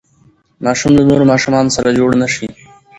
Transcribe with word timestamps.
ماشوم 0.65 0.91
له 0.97 1.03
نورو 1.09 1.29
ماشومانو 1.31 1.73
سره 1.77 1.95
جوړ 1.99 2.09
نه 2.21 2.27
شي. 2.33 2.47